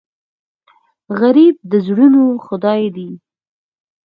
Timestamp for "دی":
2.95-3.09